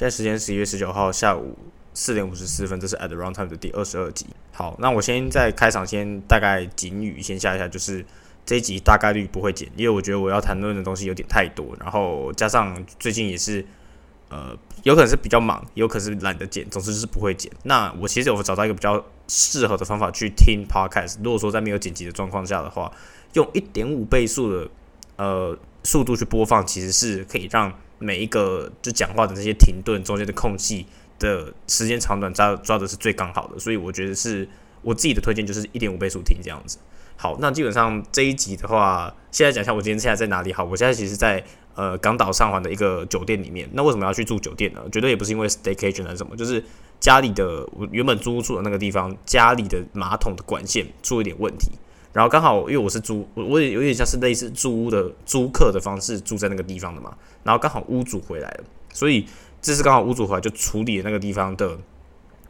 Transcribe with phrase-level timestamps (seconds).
[0.00, 1.54] 现在时间十一月十九号下午
[1.92, 4.24] 四点五十四分，这是 At the Runtime 的第二十二集。
[4.50, 8.02] 好，那我先在开场先大概警语先下一下，就是
[8.46, 13.62] 这一集大概率不会剪，因为我觉得我要谈论的东西有点太多，然后加上最近也是
[14.30, 17.52] 呃有可能是比较忙，有可能是懒得剪，总之是不会剪。
[17.64, 22.90] 那我其实有找到一个比较适合的方法去听 Podcast，如果说在没有剪辑的状况下的话，
[23.34, 24.70] 用一点五倍速的
[25.16, 27.70] 呃速度去播放，其实是可以让
[28.00, 30.86] 每一个就讲话的这些停顿中间的空隙
[31.20, 34.48] 的时间长短抓抓的是最刚好的，所以我觉得是
[34.82, 36.78] 我自己的推荐就是一点五倍速听这样子。
[37.16, 40.50] 好，那基本上这一集的话，现在讲一下我今天现在在哪里。
[40.54, 43.68] 好，我现在其实，在呃港岛上环的一个酒店里面。
[43.74, 44.80] 那为什么要去住酒店呢？
[44.90, 46.64] 绝对也不是因为 staycation 还是什么，就是
[46.98, 51.72] 家里的我原本租住的那个地方，家里的马桶的管线出了一点问题。
[52.12, 57.14] 然后刚好因为我是租，我也有点像是类似租屋的租客的方式住在那个地方的嘛。
[57.42, 59.26] 然后刚好屋主回来了，所以
[59.60, 61.78] 这是刚好屋主回来就处理了那个地方的。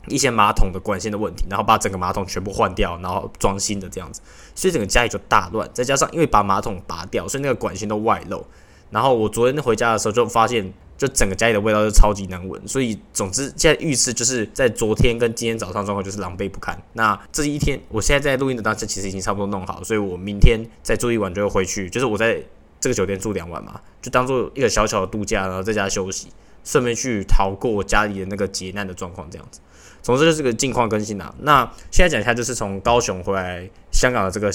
[0.08, 4.22] 一些马桶的管线的问题，然后把整个马桶全部换掉，然后装新的这样子，
[4.54, 5.68] 所以整个家里就大乱。
[5.74, 8.42] 再加上因为把马桶拔掉，所以那个管线都外漏。
[8.88, 12.60] 然后我昨天回家的时候就发现，就整个家里的味道就超级难闻。
[12.68, 16.78] 所以总之现在浴室就是在昨天跟今天早上状况就是狼狈不堪。
[16.92, 21.88] 那这一天，我现在在录音的当下其实已经差不多弄好，所以我明天再住一晚就会回去。
[21.88, 22.38] 就是我在
[22.78, 26.28] 这个酒店住两晚嘛，就当做一个小小的度假，然后在家休息，
[26.64, 29.60] 顺便去逃过我家里的那个劫难的状况这样子。
[30.02, 31.34] 总之就是个近况更新啊。
[31.40, 34.50] 那现在讲一下，就是从高雄回来香港的这个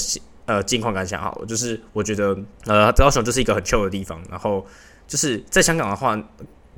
[0.45, 1.45] 呃近况感想好了。
[1.45, 2.35] 就是我觉得
[2.66, 4.19] 呃高雄就是一个很 chill 的地方。
[4.29, 4.66] 然后
[5.07, 6.17] 就是在香港的话，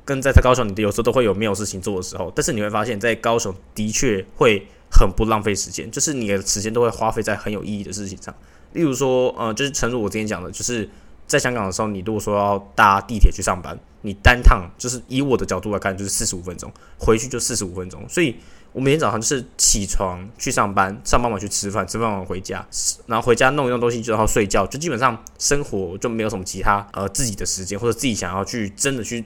[0.04, 2.32] 跟在高雄，你有时候都会有没有事情做的时候。
[2.34, 8.34] 但是你会发现在高雄的确会很不浪费时间，就是你的时间都会花费在很有意义的事情上。
[8.72, 10.88] 例如说呃，就是诚如我之前讲的，就是
[11.26, 18.36] 在香港的时候，你如果说要搭地铁去上班，你单趟就是以我的角度来看，就是四十五分钟，回去就四十五分钟，所以。
[18.78, 22.64] 我每天早上就是起床去上班，上班完去吃饭，吃饭完回家，
[23.08, 29.24] 然后回家弄一弄东西，就然后睡觉，就基本上生活就没有什么其他呃自己的时间，或者自己想要去真的去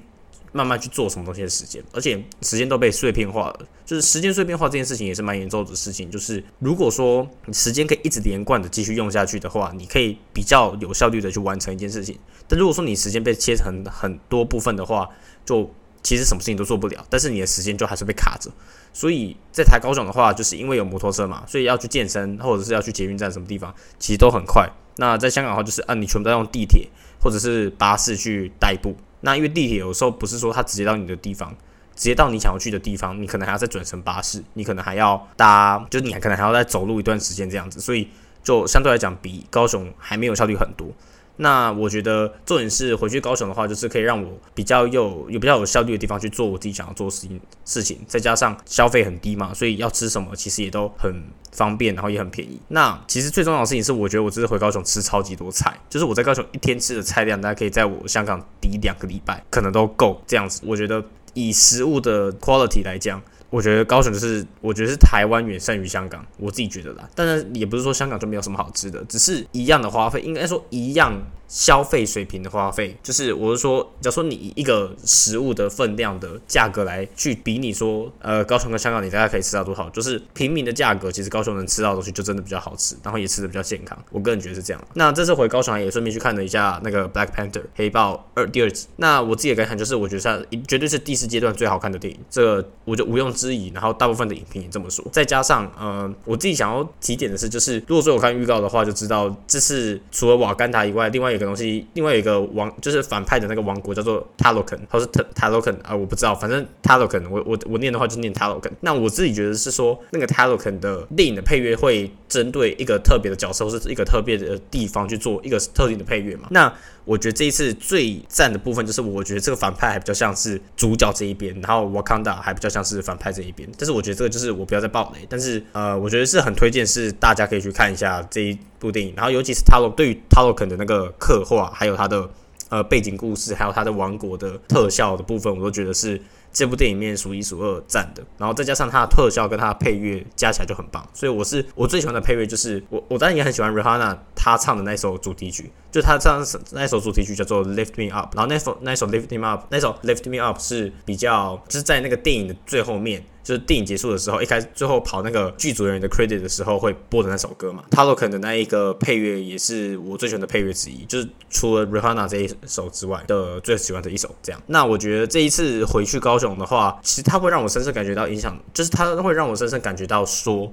[0.52, 3.60] 慢慢去做什么东西的时间，而且时间都被碎片化了。
[3.84, 6.10] 就是时间碎片化这件事情也是蛮严重的事情。
[6.10, 12.18] 就是如果说你时间可以一直连贯的继续用下去的话，你可以比较有效率的去完成一件事情。
[12.48, 15.10] 但如果说你时间被切成很多部分的话，
[15.44, 15.70] 就
[16.02, 18.50] 其实什么事情都做不了，但是你的时间就还是被卡着。
[18.92, 24.68] 所以在台高雄的话，就是因为有摩托车嘛，所以要去健身或者是要去捷运站什么地方，其实都很快。
[24.96, 26.88] 那在香港的话，就是啊，你全部都用地铁
[27.22, 28.96] 或者是巴士去代步。
[29.20, 31.54] 那因为地铁有时候不是说它直接到你的地方，
[31.94, 37.80] 直接到你想要去的地方，你可能还要再转乘巴士，你可能还要搭，就你还可能还要再走路一段时间这样子。
[37.80, 38.08] 所以
[38.42, 40.88] 就相对来讲，比高雄还没有效率很多。
[41.37, 52.60] 那我觉得重点是回去高雄的话，就是可以让我比较有有比较有效率的地方去做我自己想要做事情事情，再加上消费很低嘛，所以要吃什么其实也都很方便，然后也很便宜。
[52.69, 60.60] 那其实最重要的事情是，我觉得我这次回高雄吃超级多菜，就是我在高雄一天吃的菜量，大家可以在我香港抵两个礼拜可能都够这样子。
[60.65, 61.03] 我觉得
[61.34, 63.21] 以食物的 quality 来讲。
[63.52, 67.06] 我觉得高雄就是，我觉得是台湾远胜于香港，我自己觉得啦。
[67.14, 71.12] 当然也不是说香港就没有什么好吃的，只是一样的花费，应该说一样
[71.52, 72.96] 消费水平的花费。
[73.02, 79.91] 就是我是说，假如说你一个食物的分量的价格来去比，你说，呃，高雄跟香港你大概可以吃到多少？
[79.91, 83.98] 就是平民的价格，其实高雄能吃到的东西就真的比较好吃，然后也吃的比较健康。
[84.10, 84.82] 我个人觉得是这样。
[84.94, 88.86] 那这次回高雄也顺便去看了一下那个 Black Panther 黑豹二第二集。
[88.96, 92.18] 那我自己的感想就是，我觉得它绝对是第四阶段最好看的电影。
[92.30, 93.32] 这我就毋庸。
[93.32, 95.02] 置疑，然后大部分的影评也这么说。
[95.10, 108.70] 再加上，呃，我自己想要提点的是，就是如果说我看预告的话，就知道这是除了瓦干达以外，另外一个东西，另外一个王，就是反派的那个王国叫做 Talokan，或是 Talokan 啊，我不知道，反正 Talokan，我我我念的话就念 Talokan。
[108.80, 116.48] 那我自己觉得是说，那个 Talokan 的电影的配乐会针对一个特别的角色或是一个特别的地方去做一个特定的配乐嘛？
[116.50, 116.72] 那
[117.04, 123.68] 我觉得这一次最赞的部分就是，我觉得这个反派还比较像是主角这一边，然后 Wakanda 还比较像是反派这一边。
[123.78, 129.12] 但是我觉得这个就是我不要再爆雷，但是呃，我觉得是很推荐，是大家可以去看一下这一部电影。
[129.16, 132.28] 然后尤其是 Talo 对于 Talokan 的那个刻画，还有他的
[132.68, 136.21] 呃背景故事，还有他的王国的特效的部分，我都觉得是。
[136.53, 157.83] 这部电影里面数一数二赞的，然后再加上它的特效跟它的配乐加起来就很棒，所以我是我最喜欢的配乐就是我我当然也很喜欢 Rihanna 她唱的那首主题曲，就她唱那首主题曲叫做 Lift Me Up，然后那首那首 Lift Me Up 那首 Lift Me Up 是比较就是在那个电影的最后面就是电影结束的时候，一开始最后跑那个剧组人员的 credit 的时候会播的那首歌嘛。
[157.91, 164.33] 他说可能那一个配乐也是我最喜欢的配乐之一，就是除了 Rihanna 这一首之外的最喜欢的一首。
[164.42, 170.72] 这样，那我觉得这一次回去高雄的话，其实它会让我深深感觉到影响，就是它会让我深深感觉到说，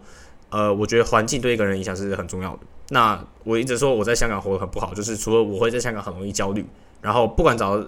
[0.50, 2.60] 呃，我觉得环境对一个人影响是很重要的。
[2.90, 6.64] 那我一直说我在香港活得很不好，就是除了我会在香港很容易焦虑，
[7.02, 7.84] 然后不管找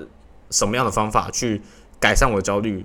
[0.49, 1.61] 什么样的方法去
[1.99, 2.83] 改善我的焦虑。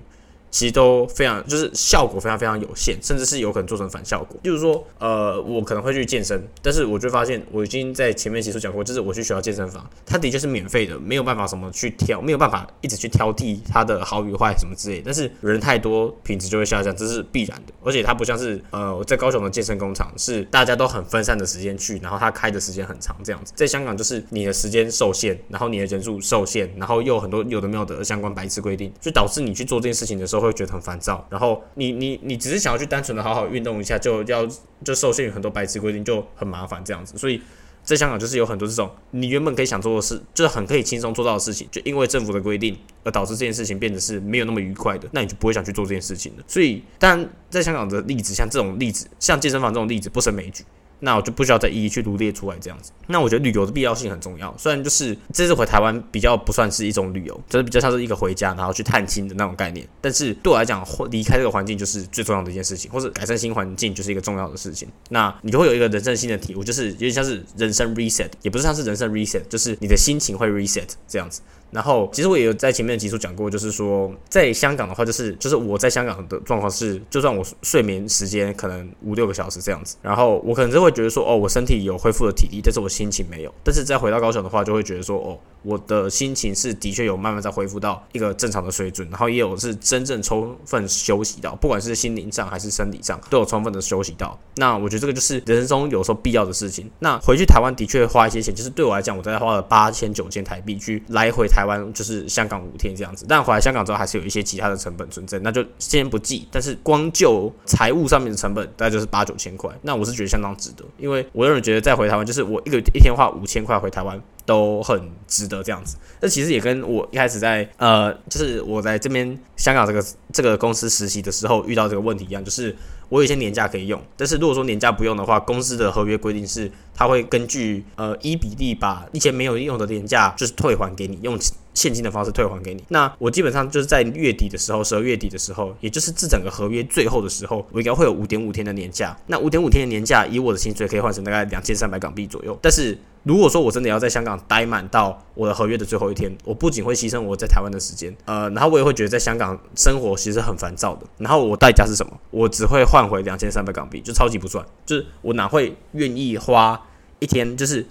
[0.50, 4.38] 其实都非常，就是效果非常非常有限，甚至是有可能做成反效果。
[4.42, 15.02] 就是说，呃，我可能会去健身，但是我就发现，我已经在前面其实讲过，就是我去学校健身房，它的确是免费的，没有办法什么去挑，没有办法一直去挑剔它的好与坏什么之类。
[15.04, 17.72] 但是人太多，品质就会下降，这是必然的。
[17.84, 23.52] 而且它不像是，呃，在高雄的健身工厂，是大家都很分散的时间去，然后它开的时间很长这样子。
[23.54, 30.35] 在香港就是你的时间受限，然后你的人数受限，然后又很多有的没有的相关白痴规定，就导致你去做这件事情的时候。
[30.36, 34.46] 都会觉得很烦躁，然后你你你只是想要去单纯的好好运动一下，就要
[34.84, 37.16] 就受限于很多白痴规定，就很麻烦这样子。
[37.16, 37.40] 所以
[37.82, 46.44] 在香港就是有很多这种你原本可以想做的事，就是很可以轻松做到的事情，就因为政府的规定而导致这件事情变得是没有那么愉快的，那你就不会想去做这件事情了。
[46.46, 50.62] 所以，当然在香港的例子，像这种例子，像健身房这种例子不胜枚举。
[51.00, 52.90] 那我就不需要再一一去罗列出来这样子。
[53.06, 59.86] 那我觉得旅游的必要性很重要，虽然就是这次回台湾比较不算是一种旅游，就是比较像是一个回家然后去探亲的那种概念。
[60.00, 64.88] 但是对我来讲，离开这个环境就是最重要的一件事情，或者改善新环境就是一个重要的事情。
[65.10, 71.40] 那你就会有一个人生新的体悟，就是有点像是人生 reset，也不是像是人生 reset，就是你的心情会 reset 这样子。
[71.70, 83.54] 然后，其实我也有在前面的集数讲过，就是说，在香港的话，就是就是我在香港的状况是，就算我睡眠时间可能五六个小时这样子，然后我可能就会觉得说，哦，我身体有恢复了体力，但是我心情没有。
[83.62, 85.38] 但是再回到高雄的话，就会觉得说，哦。
[85.62, 94.38] 我的心情是的确有慢慢在恢复到一个正常的水准，然后也有是真正充分休息到，不管是心灵上还是生理上都有充分的休息到。
[94.58, 96.88] 那我觉得这个就是人生中有时候必要的事情。
[97.00, 103.24] 那回去台湾的确花一些钱，就是对我来讲，我大概花了八千九千台币去来回台湾，就是香港五天这样子。
[103.26, 106.46] 但回来香港之后还是有一些其他的成本存在，那就先不计。
[106.50, 109.70] 但是光就财务上面的成本，大概就是八九千块。
[109.80, 114.20] 那我是觉得相当值得，因为我有人觉得再回台湾，就是我一个一天花五千块回台湾。
[114.46, 120.00] 都很值得这样子，那其实也跟我一开始在呃，就是我在这边香港这个
[120.32, 122.72] 这个公司实习的时候遇到这个问题一样，就是
[123.08, 131.38] 我有一些年假可以用，但是如果说年假不用的话，公司的合约规定是他会根据呃一比例把以前没有用的年假就是退还给你，用
[131.74, 132.82] 现金的方式退还给你。
[132.88, 139.16] 那我基本上就是在月底的时候，十二月底的时候，也就是这整个合约最后的时候，我应该会有五点五天的年假。
[139.26, 142.98] 那五点五天的年假，以我的薪水可以换成大概两千三百港币左右，但是。
[143.26, 151.04] 如果说我真的要在香港待满到我的合约的最后一天，我不仅会牺牲我在台湾的时间，呃，然后我也会觉得在香港生活其实很烦躁的。
[151.18, 152.12] 然后我代价是什么？
[152.30, 154.64] 我只会换回两千三百港币，就超级不赚。
[154.86, 156.80] 就是我哪会愿意花
[157.18, 157.86] 一天，就是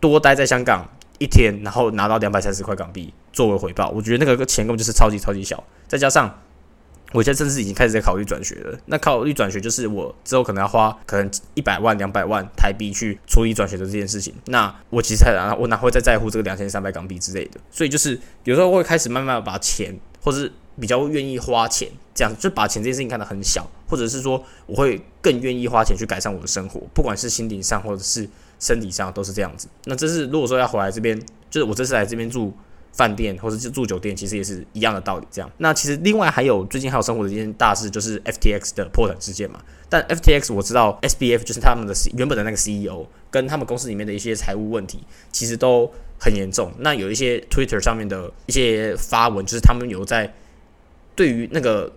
[0.00, 0.88] 多待在香港
[1.18, 3.90] 一天，然后拿到两百三十块港币作为回报？
[3.90, 6.40] 我觉得那个钱根本就是超级超级小，再加上。
[7.12, 8.76] 我现在甚至已经开始在考虑转学了。
[8.86, 14.34] 那考虑转学就是我之后可能要花可能一百万、两百万台币去处理转学的这件事情。
[14.46, 17.60] 那我其实然后我哪会再在乎这个两千三百港币之类的？
[17.70, 20.50] 所以就是有时候会开始慢慢把钱，或是
[20.80, 29.68] 比较愿意花钱，这样就把钱这件事情看得很小，或者是说我会更愿意花钱去改善我的生活，不管是心理上或者是身体上都是这样子。
[29.84, 31.16] 那这是如果说要回来这边，
[31.48, 32.52] 就是我这次来这边住。
[32.96, 35.26] 饭店或者是住酒店，其实也是一样的道理。
[35.28, 39.60] 这样，那其实另外还有最近还有生活的一件大事，就是 FTX 的破产事件嘛。
[39.88, 45.00] 但 FTX 我知道，SBF 就是他们的原本的那个 CEO，跟他们公司里面的一些财务问题，
[45.32, 46.72] 其实都很严重。
[46.78, 50.32] 那有一些 Twitter 上面的一些发文，就是他们有在
[51.16, 51.92] 对于那个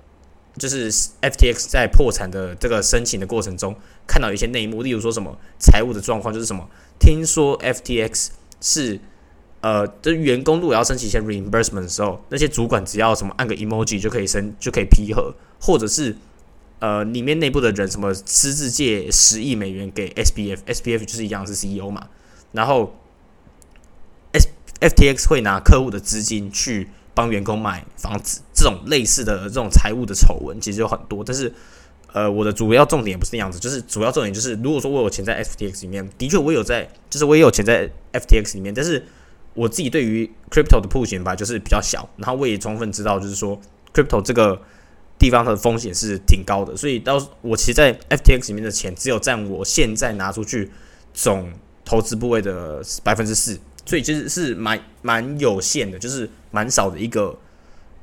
[0.58, 3.76] 就是 FTX 在破产的这个申请的过程中，
[4.08, 8.28] 看到一些内幕，例如说什么财务的状况，就是什么听说 FTX
[8.62, 9.00] 是。
[9.60, 16.16] 呃，这员工如果要申请一些 reimbursement 的时候，那些主管只要什么按个 emoji 就可以申就可以批核，或者是
[16.78, 22.08] 呃里面内部的人什么私自借十亿美元给 SBF，SBF 就是一样是 CEO 嘛，
[22.52, 22.96] 然后
[24.34, 24.48] S
[24.80, 31.52] FTX 会拿客户的资金去帮员工买房子，这种类似的这种财务的丑闻其实有很多，但是
[32.14, 39.04] 呃我的主要重点不是那样子，就是主要重点就是如果说我有钱在 FTX 里面，的确我有在，就是我也有钱在 FTX 里面，但是。
[39.54, 43.60] 我自己对于 crypto 的铺险吧，就是比较小，然后我也充分知道，就是说
[43.92, 44.62] crypto 这个
[45.18, 50.70] 地方它的风险是挺高的，所以到我其实，在 FTX 里面的钱只有占我现在拿出去
[51.12, 51.52] 总
[51.84, 57.36] 投资部位的百分之四，所以其实是蛮蛮有限的，就是蛮少的一个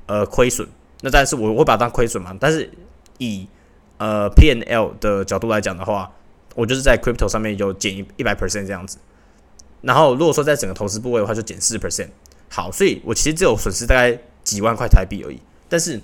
[0.07, 0.67] 呃亏损。
[1.03, 2.69] 那但是我会把它当亏损嘛，但是
[3.19, 3.47] 以
[3.99, 6.11] 呃 P N L 的角度来讲的话，
[6.55, 8.97] 我就是在 crypto 上面有减一一百 percent 这样子。
[9.83, 12.09] 然后如果说在整个投资部位的话，就减四 percent。
[12.49, 15.38] 好，所以我其实只有损失大概几万块台币而已。
[15.69, 16.00] 但是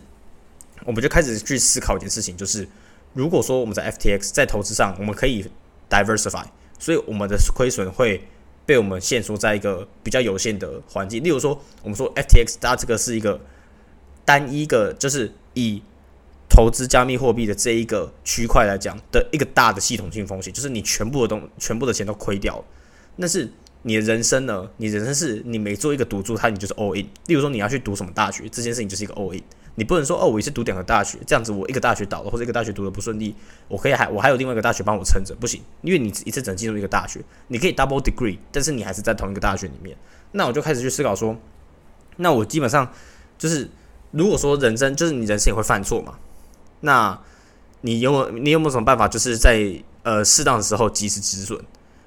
[0.84, 2.68] 我们就开始去思考一件事情，就是
[3.14, 5.48] 如果说我们在 F T X 在投资上，我们可以
[5.88, 6.44] diversify，
[6.78, 8.22] 所以我们的亏损会
[8.70, 11.20] 被我们限缩在一个比较有限的环境。
[11.24, 13.40] 例如说，我们说 F T X 它这个是一个
[14.24, 15.82] 单一个，就是以
[16.48, 22.64] 投资加密货币的这一个区块来讲的一个大的系统性风险，就是你全部的东全部的钱都亏掉了。
[23.16, 23.50] 那是
[23.82, 24.70] 你的人生呢？
[24.76, 27.08] 你人生是你每做一个赌注，它你就是 all in。
[27.26, 29.42] 例如说，你要去读什么大学，这件事情就是一个 all in。
[29.80, 33.34] 你不能说哦，我一次读两个大学，这样子我一个大学倒了，或者一个大学读的不顺利，
[33.66, 37.18] 我可以还我还有另外一个大学帮我撑着，不行，因为你一次只能进入一个大学，
[37.48, 39.96] 你可以 double degree，但是你还是在同一个大学里面。
[40.32, 41.34] 那我就开始去思考说，
[42.18, 42.92] 那我基本上
[43.38, 43.70] 就是
[44.10, 46.18] 如果说人生就是你人生也会犯错嘛，
[46.80, 47.18] 那
[47.80, 51.58] 你有你有没有什么办法，就是在呃适当的时候及时止损？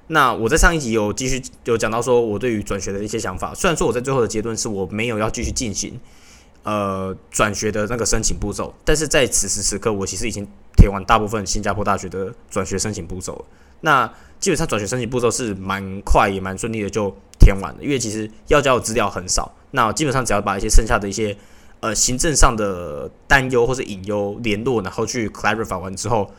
[0.06, 5.98] 那我在上一集有继续有讲到说我对于转学的一些想法，虽然说我在最后的阶段是我没有要继续进行。
[6.64, 13.44] 呃，转学的那个申请步骤，但是在此时此刻，我其实已经填完大部分新加坡大学的转学申请步骤了。
[13.82, 19.54] 那基本上转学申请步骤是蛮快也蛮顺利的就填完了，因为其实要交的资料很少。
[19.72, 21.36] 那基本上只要把一些剩下的一些
[21.80, 26.30] 呃行政上的担忧或者隐忧联络，然后去 clarify 完之后，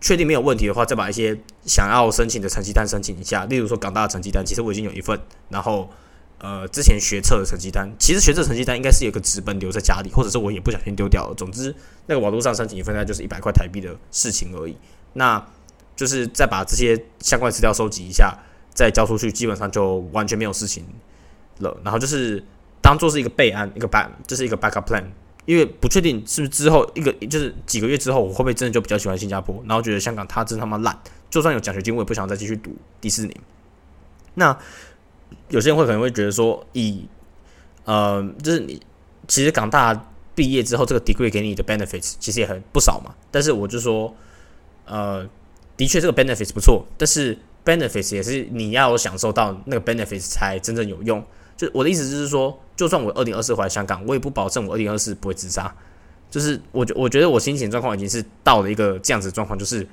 [0.00, 3.44] 确定没有问题的话，再把一些想要申请的成绩单申请一下。
[3.44, 5.88] 例如说港大的成绩单，其实我已经有一份，然后。
[6.38, 11.34] 呃，之前学测的成绩单，其实学测成绩单应该是有个纸本留在家里，或者是我也不小心丢掉了。
[11.34, 11.74] 总之，
[12.06, 14.76] 那个网络上申请一份单就是一百块台币的事情而已。
[15.14, 15.42] 那
[15.96, 18.36] 就是再把这些相关资料收集一下，
[18.74, 20.84] 再交出去，基本上就完全没有事情
[21.60, 21.74] 了。
[21.82, 22.44] 然后就是
[22.82, 25.04] 当做是一个备案，一个 back，这是一个 backup plan，
[25.46, 30.94] 因为不确定是不是之后一个就是几个月之后，我会不会真的就比较喜欢新加坡，然后觉得香港它真他妈烂，
[31.30, 33.34] 就算有奖学金，我也不想再继续读第四年。
[34.34, 34.58] 那。
[35.48, 37.06] 有些人会可能会觉得说，以
[37.84, 38.80] 呃，就是你
[39.28, 43.14] 其实港大毕业之后，这个 degree 给你的 benefits 其实也很不少嘛。
[43.30, 44.14] 但是我就说，
[44.84, 45.26] 呃，
[45.76, 51.24] 的确这个 benefits 不错，但是 benefits 也是你要享受到那个 benefits 才真正有用。
[51.56, 55.74] 就我的意思就是说，就算我二零二四回来香港，我也不保证我二零二四不会自杀。
[56.28, 59.86] 就是我觉我觉得我心情状况已经是到了一个这样子状况，就是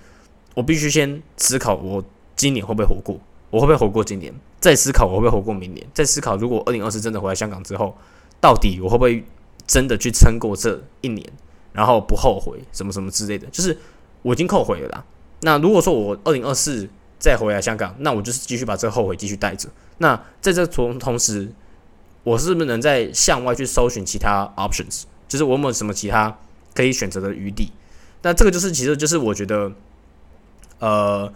[0.56, 2.04] 我必须先思考我
[2.36, 3.20] 今年会不会活过。
[3.54, 4.34] 我会不会活过今年？
[4.60, 5.86] 再思考我会不会活过明年？
[5.94, 7.96] 再思考如果二零二四真的回来香港之后，
[8.42, 9.24] 到底我会不会
[9.68, 11.24] 真的去撑过这一年，
[11.72, 13.46] 然后不后悔什么什么之类的？
[13.52, 13.78] 就是
[14.24, 15.06] 我已经后悔了啦。
[15.42, 19.70] 那如果说我二零二四再回来香港，那我就是继续把这个后悔继续带着。
[20.00, 21.54] 那在这同同时，
[22.24, 25.04] 我是不是能在向外去搜寻其他 options？
[25.28, 26.36] 就是我有没有什么其他
[26.74, 27.72] 可以选择的余地？
[28.24, 29.72] 那这个就是其实就是我觉得，
[30.80, 31.32] 呃。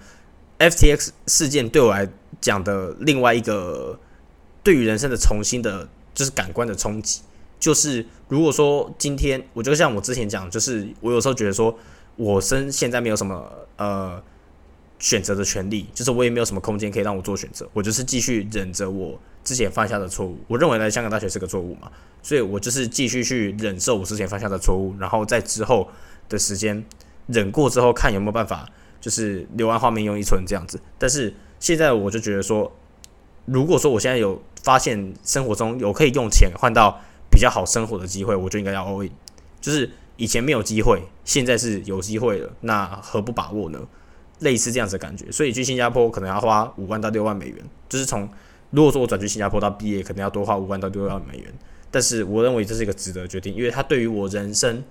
[0.60, 2.10] FTX 事件对我来
[2.42, 4.00] 讲的另外一个
[4.64, 7.22] 对于人生的重新的，就是感官的冲击，
[7.60, 11.78] 就是如果说今天，我就像我之前讲，就是我有时候觉得说，
[12.16, 14.22] 我生现在没有什么呃
[14.98, 20.40] 选择的权利，就是我也没有什么空间可以让我做选择，我就是继续忍着我之前犯下的错误。
[20.48, 21.92] 我认为来香港大学是个错误嘛，
[22.24, 25.88] 所以我就是继续去忍受我之前犯下的错误，然后在之后
[26.28, 26.84] 的时间
[27.28, 28.68] 忍过之后，看有没有办法。
[29.08, 32.70] 就是留完画面用一存这样子，但是现在我就觉得说，
[33.46, 37.00] 如果说我现在有发现生活中有可以用钱换到
[37.32, 39.10] 比较好生活的机会，我就应该要 all in。
[39.62, 43.80] 就是以前没有机会，现在是有机会了，那何不把握呢？
[44.40, 45.32] 类似这样子的感觉。
[45.32, 48.28] 所以去新加坡可能要花五万到六万美元，就是从
[48.72, 51.46] 如果说我转去新加坡到毕业，可能要多花五万到六万美元。
[51.90, 54.84] 但是我认为这是一个值得决定，因为它对于我人生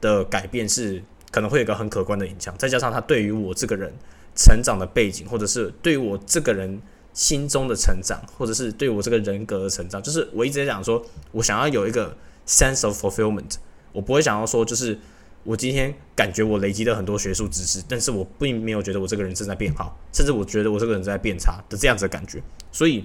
[0.00, 1.00] 的改变是。
[1.30, 3.92] 可能会有一个很可观的影响，再加上他对于我这个人
[4.34, 6.80] 成长的背景，或者是对于我这个人
[7.12, 13.54] 心中的成长，或者是对我这个人格的成长，就是我一直在讲说，我想要有一个 sense of fulfillment，
[13.92, 14.98] 我不会想要说，就是
[15.44, 22.42] 我今天感觉我累积了很多学术知识，但是我并没有觉得我这个人正在变好，甚至我觉得我这个人在变差的这样子的感觉。
[22.72, 23.04] 所以，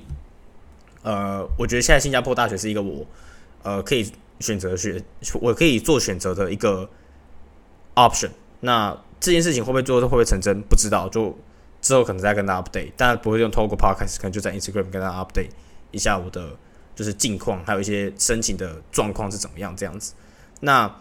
[1.03, 3.05] 呃，我觉得现在新加坡大学是一个我
[3.63, 5.03] 呃可以选择学，
[5.41, 6.89] 我可以做选择的一个。
[7.95, 10.61] option，那这件事情会不会做会不会成真？
[10.69, 11.35] 不知道，就
[11.81, 15.49] 之后可能再跟大家 update，但不会用透过 podcast，可能就在 Instagram 跟大家 update
[15.91, 16.55] 一下我的
[16.95, 20.13] 就是近况，还有一些申请的状况是怎么样这样子。
[20.61, 20.93] 那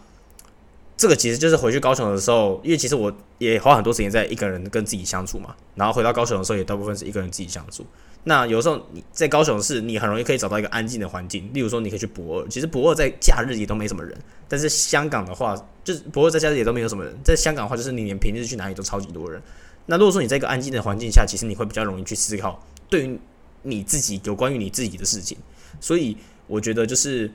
[0.97, 7.85] 这个其实就是回去高雄的时候，因为其实我也花很多时间在一个人跟自己相处嘛，然后回到高雄的时候，也大部分是一个人自己相处。
[8.23, 19.41] 那有时候你在高雄市，你很容易可以找到一个安静的环境，例如说你可以去博二，其实博二在假日也都没什么人，但是香港的话，就是博二在假日也都没有什么人，在香港的话，就是你连平日去哪里都超级多人。
[19.87, 23.19] 那如果说你在一个安静的环境下，其实你会比较容易去思考对于
[23.63, 25.37] 你自己有关于你自己的事情，
[25.79, 26.15] 所以
[26.47, 27.29] 我觉得就是。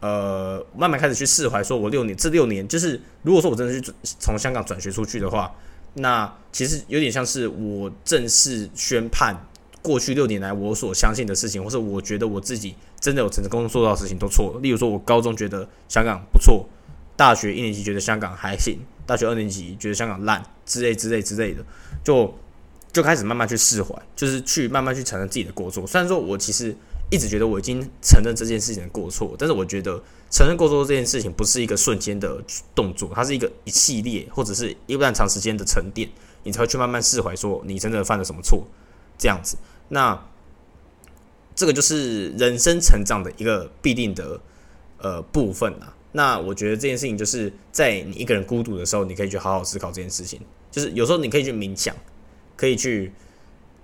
[0.00, 5.54] 呃，慢慢开始去释怀，说我六年这六年，就是如果说我真的去从香港转学出去的话，
[5.94, 9.36] 那其实有点像是我正式宣判
[9.82, 14.60] 过去六年来我所相信的事情，或是我觉得我自己真的有成功做到的事情都错了。
[14.62, 16.66] 例如说，我高中觉得香港不错，
[17.14, 21.62] 大学一年级觉得香港还行，大学二年级觉得香港烂之类之类之类的，
[22.02, 22.34] 就
[22.90, 25.86] 就开始慢慢去释怀，就是去慢慢去承认自己的过错。
[25.86, 26.74] 虽然说我其实。
[27.10, 30.00] 一直觉得我已经承认这件事情的过错，但是我觉得
[30.30, 32.40] 承认过错这件事情不是一个瞬间的
[32.72, 36.08] 动作，它是一个一系列或者是一段长时间的沉淀，
[36.44, 38.64] 你才会去慢慢释怀，说你真的犯了什么错，
[39.18, 39.56] 这样子。
[39.88, 40.24] 那
[41.56, 44.40] 这个就是人生成长的一个必定的
[44.98, 45.96] 呃部分啊。
[46.12, 50.40] 那我觉得这件事情就是在你一个人孤独的时候，你可以去好好思考这件事情，
[50.70, 51.92] 就是有时候你可以去冥想，
[52.56, 53.12] 可以去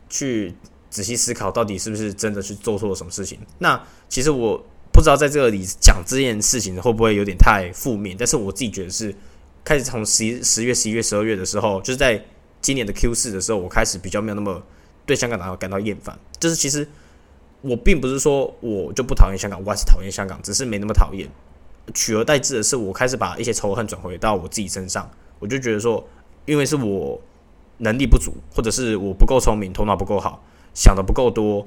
[0.08, 0.54] 去。
[0.90, 3.38] 仔细思考，到底是不是真的去做错了什么事情？
[3.58, 4.56] 那其实我
[4.92, 9.14] 不知道在这里讲这件事情会不会有点太负面，但是我自己觉得是
[9.64, 12.24] 开始从十十月、十一月、十二月的时候，就是在
[12.62, 14.62] 今年的 Q 四的时候，我开始比较没有那么
[15.04, 16.18] 对香港感到厌烦。
[16.40, 16.88] 就是其实
[17.60, 21.28] 我并不是说我就不讨厌香港，我还是讨厌香港，只是没那么讨厌。
[21.94, 25.08] 取而代之的是，我开始把一些仇恨转回到我自己身上。
[25.38, 26.04] 我就觉得说，
[26.46, 27.20] 因为是我
[27.78, 30.42] 能力不足，或者是我不够聪明，头脑不够好。
[30.76, 31.66] 想的不够多，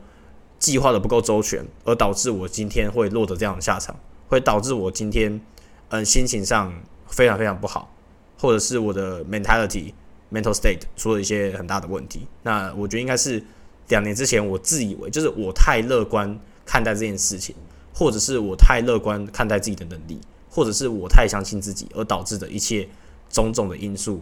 [0.59, 5.41] 计划的不够周全，而导致我今天会落得这样的下场，会导致我今天
[5.89, 6.71] 嗯心情上
[7.07, 7.91] 非常非常不好，
[8.37, 9.93] 或者是我的 mentality
[10.31, 12.27] mental state 出了一些很大的问题。
[12.43, 13.43] 那我觉得应该是
[13.87, 17.55] 两年之前我自以为就是我太乐观看待这件事情，
[17.91, 22.87] 或者是我太乐观看待自己的能力，或者是我太相信自己而导致的一切
[23.27, 24.21] 种种的因素。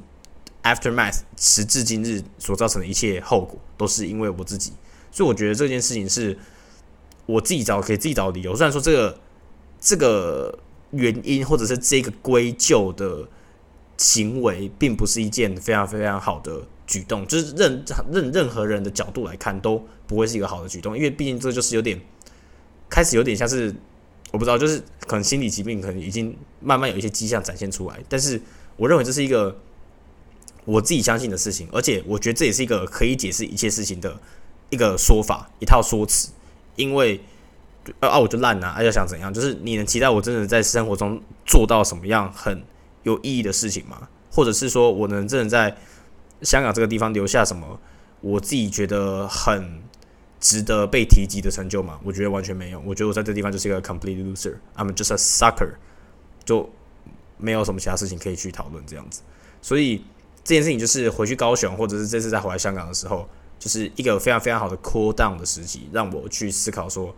[0.67, 4.73] Aftermath，时至今日所造成的一切后果，都是因为我自己，
[5.11, 6.37] 所以我觉得这件事情是
[7.25, 8.53] 我自己找可以自己找理由。
[8.53, 9.19] 虽然说这个
[9.79, 10.59] 这个
[10.91, 13.25] 原因或者是这个归咎的
[13.95, 21.97] 行为，并不是一件非常非常好的举动，就是任任任何人的角度来看都不会是一个好的举动，因为毕竟这就是有点
[22.89, 23.73] 开始有点像是
[24.31, 28.41] 我不知道，就是可能心理疾病可能已经慢慢有一些迹象展现出来，但是
[28.75, 29.57] 我认为这是一个。
[30.67, 34.19] 我自己相信的事情，而且我觉得这也是一个可以解释一切事情的
[34.69, 36.29] 一个说法，一套说辞。
[36.75, 37.21] 因为
[38.01, 39.33] 啊，我就烂啊，要想怎样？
[39.33, 42.61] 就是你能期待我真的在生活中做到什么样很
[43.03, 44.09] 有意义的事情吗？
[44.29, 45.77] 或者是说我能真的在
[46.41, 47.79] 香港这个地方留下什么
[48.19, 49.81] 我自己觉得很
[50.41, 51.97] 值得被提及的成就吗？
[52.03, 52.79] 我觉得完全没有。
[52.81, 55.75] 我觉得我在这地方就是一个 complete loser，I'm just a sucker，
[56.43, 56.69] 就
[57.37, 59.21] 没有什么其他事情可以去讨论这样子，
[59.61, 60.03] 所以。
[60.47, 63.27] 这件事情就是回去高雄，或者是这次再回来香港的时候，
[63.59, 67.13] 就是一个非常非常好的 cool down 的时机，让我去思考说，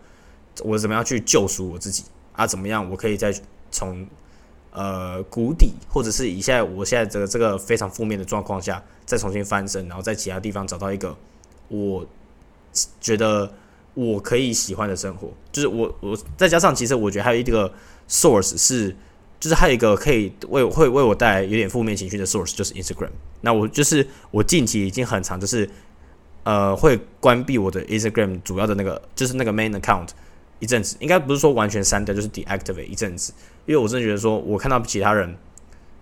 [0.64, 2.44] 我怎么样去救赎我自己啊？
[2.44, 3.32] 怎么样我可以再
[3.70, 4.04] 从
[4.72, 11.16] 呃谷底，或者是以现在我现在这个这个非常负面的状况下，再重新翻身，然后在其他地方找到一个
[11.68, 12.04] 我
[13.00, 13.52] 觉得
[13.94, 15.32] 我可以喜欢的生活。
[15.52, 17.72] 就是我我再加上，其实我觉得还有一个
[18.08, 18.96] source 是。
[19.40, 23.08] 就是还有一个可以为会为我带来有点负面情绪的 source，就是 Instagram。
[23.40, 25.68] 那我就是我近期已经很长，就是
[26.44, 30.08] 呃会关闭我的 Instagram 主要的那个就是那个 main account
[30.58, 33.32] 一阵子，应该不是说完全删掉，就是 deactivate 一阵子。
[33.64, 35.34] 因为我真的觉得说，我看到其他人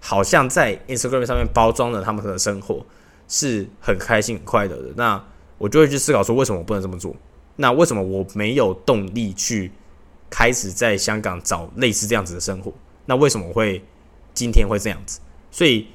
[0.01, 2.85] 好像在 Instagram 上面包装了他们的生活
[3.29, 5.25] 是很开心很快乐的，那
[5.59, 7.15] 我就会去思考说，为什么我不能这么做？
[7.55, 9.71] 那为什么我没有动力去
[10.29, 12.73] 开始在香港找类似这样子的生活？
[13.09, 13.83] 那为什么会
[14.35, 15.19] 今天会这样子？
[15.51, 15.87] 所以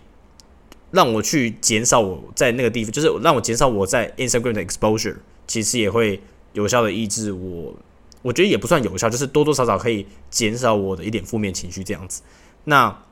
[0.89, 6.19] 让我去减少我在那个地方，就是让我减少我在 Instagram 的 exposure，其实也会
[6.53, 7.75] 有效的抑制我。
[8.23, 12.23] 我觉得也不算有效，就是多多少少可以减少我的一点负面情绪这样子。
[12.63, 13.03] 那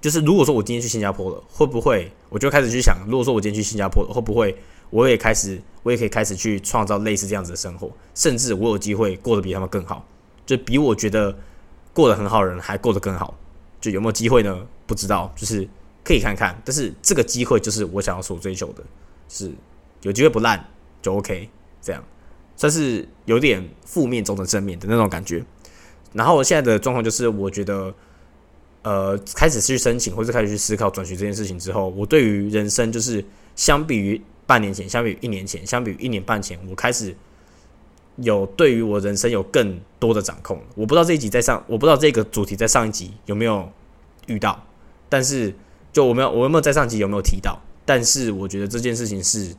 [0.00, 4.56] 就是如果说我今天去新加坡了，会不会我就开始去想，如果说我今天去新加坡了，会不会
[4.88, 10.06] 我也开始我也可以开始去创造类似这样子的生活，甚至我有机会过得比他们更好，
[10.46, 11.36] 就比我觉得。
[11.92, 13.36] 过得很好的人还过得更好，
[13.80, 14.66] 就有没有机会呢？
[14.86, 15.68] 不知道，就是
[16.04, 16.60] 可以看看。
[16.64, 18.82] 但是这个机会就是我想要所追求的，
[19.28, 19.52] 是
[20.02, 20.64] 有机会不烂
[21.02, 21.48] 就 OK，
[21.82, 22.02] 这样
[22.56, 25.44] 算是有点负面中的正面的那种感觉。
[26.12, 27.94] 然后我现在的状况就是，我觉得
[28.82, 33.22] 呃开始去申请或者开始去思考转学这件事情之后，我对于人生就是
[33.54, 37.14] 相比于半年前，相比于一年前，相比于一年半前，我开始
[38.18, 40.60] 有对于我人生有更多的掌控。
[40.74, 43.68] 我不知道这一集在上，我不知道这个主题在上一集有没有
[44.26, 44.62] 遇到，
[45.08, 45.54] 但是
[45.92, 47.58] 就我没有，我有没有在上集有没有提到？
[47.84, 49.54] 但是我觉得这件事情是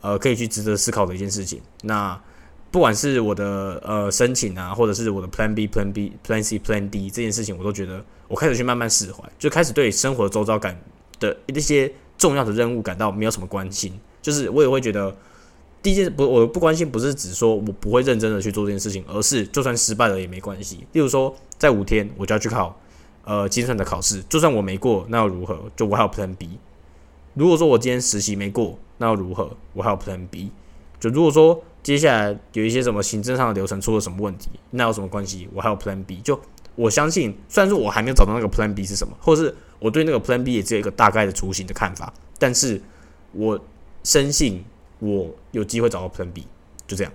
[0.00, 1.60] 呃可以去值得思考的一件事情。
[1.82, 2.18] 那
[2.70, 10.80] 不管是我的呃申请啊，或者是我的 Plan B、Plan B、Plan C、Plan D 这件事情，我都觉得我开始去慢慢释怀，就开始对生活周遭感
[11.18, 13.92] 的一些重要的任务感到没有什么关心。
[14.22, 15.14] 就是我也会觉得，
[15.82, 20.86] 第一件不，我不关心不是指说我不会认真的去做这件事情，而是就算失败了也没关系。
[20.92, 22.78] 例如说，在五天我就要去考
[23.24, 25.58] 呃精算的考试，就算我没过，那又如何？
[25.74, 26.58] 就我还有 Plan B。
[27.32, 29.56] 如果说我今天实习没过，那又如何？
[29.72, 30.50] 我还有 Plan B。
[30.98, 35.48] 就如果说接下来有一些什么行政上的流程出了什么问题，那有什么关系？
[35.54, 36.16] 我还有 Plan B。
[36.16, 36.38] 就
[36.76, 42.82] 我相信，虽然说我还没有找到那个 Plan B 是什么，或是我对那个 Plan B 也只有一个大概的雏形的看法，但是
[43.32, 43.58] 我。
[44.02, 44.64] 深信
[45.00, 46.46] 我有机会找到 Plan B，
[46.86, 47.12] 就这样。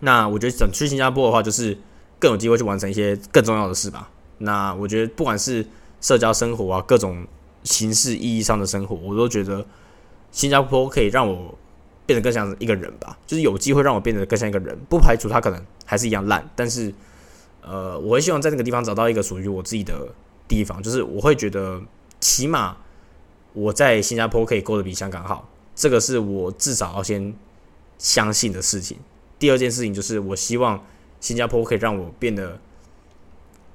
[0.00, 1.76] 那我觉得想去新加坡的话，就是
[2.18, 4.10] 更有机会去完成一些更重要的事吧。
[4.38, 5.64] 那我觉得不管是
[6.00, 7.24] 社交生活啊，各种
[7.62, 9.64] 形式意义上的生活，我都觉得
[10.32, 11.56] 新加坡可以让我
[12.04, 13.16] 变得更像一个人吧。
[13.26, 16.92] 就是有机会让我变得更像一个人，不排除他可能还是一样烂，但是
[17.60, 20.08] 呃，我会希望在那个地方找到一个属于我自己的
[20.48, 20.82] 地方。
[20.82, 21.80] 就是我会觉得，
[22.18, 22.76] 起码
[23.52, 25.48] 我在新加坡可以过得比香港好。
[25.74, 27.34] 这个是我至少要先
[27.98, 28.96] 相信的事情。
[29.38, 30.84] 第二件事情就是，我希望
[31.20, 32.58] 新加坡可以让我变得，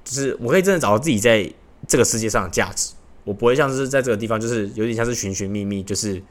[0.04, 1.50] 就是我可以真的找到自己在
[1.86, 2.92] 这个世界上的价值。
[3.24, 6.22] 我不会像是在这个地方，就是有点像是寻寻觅觅，就是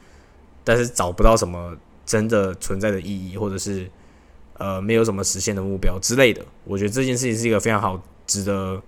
[0.64, 3.88] 但是找不到什么真的存在的意义，或者是
[4.54, 6.44] 呃没有什么实现的目标之类的。
[6.64, 8.82] 我觉得这件事情是一个非常好、值得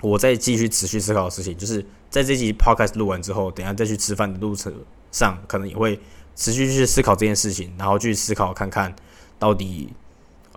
[0.00, 1.56] 我再继续持续思考的事情。
[1.56, 4.72] 就是在这集 podcast 录完之后，等下再去吃饭的路程。
[5.10, 5.98] 上可能也会
[6.36, 8.94] 持续去思考这件事情，然后去思考看看
[9.38, 9.88] 到底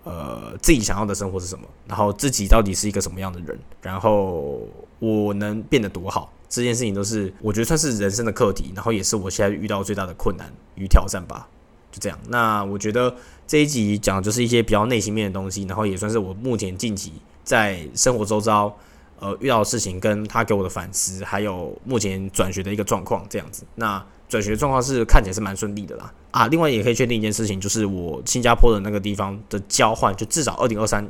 [0.04, 4.68] 呃自己想要的生活是什么，然后自己到底是一个什么样的人，然后
[5.00, 11.48] 我能变得多好，这件事情都是我觉得算是人生的课题，然后也是我现在遇到最大的困难与挑战吧。
[11.90, 13.16] 就这样，那我觉得
[13.48, 17.14] 这一集讲的就是一些比较内心面的东西，然后也算是我目前近期
[17.46, 18.76] 在生活周遭
[19.22, 23.64] 呃遇到的事情，跟他给我的反思，还有目前转学的一个状况这样子。
[23.76, 26.48] 那转学状况是看起来是蛮顺利的啦啊！
[26.48, 31.06] 另外也可以确定一件事情，就是我新加坡的那个地方的交换，就至少二零二三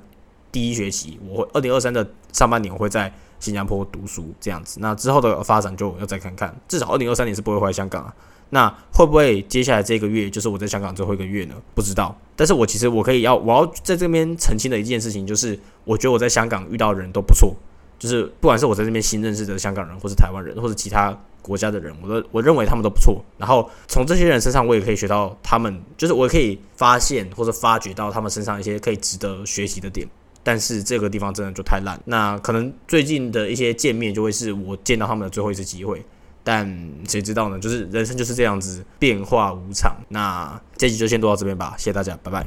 [0.51, 4.79] 第一学期，我会二零二三的上半年我会在新加坡读书这样子。
[4.81, 8.13] 那之后的发展就要再看看，至少二零二三年是不会回来香港啊。
[8.53, 11.55] 那会不会接下来这个月就是我在香港最后一个月呢？
[11.73, 12.13] 不知道。
[12.35, 17.55] 但是我其实我可以要我要在这边澄清的一件事情，就是我觉得我在香港遇到的人都不错，
[18.01, 21.15] 就是不管是我在这边新认识的香港人，或是台湾人，或者其他。
[21.43, 23.19] 国家的人，我都我认为他们都不错。
[23.39, 30.07] 然后从这些人身上，我也可以学到他们，就是我可以发现或者发掘到他们身上一些可以值得学习的点。
[30.43, 31.99] 但是这个地方真的就太烂。
[32.05, 36.05] 那可能最近的一些见面就会是我见到他们的最后一次机会。
[36.43, 37.57] 但谁知道呢？
[37.57, 39.95] 就是人生就是这样子，变化无常。
[40.09, 42.45] 那这集就先录到这边吧，谢谢大家，拜拜。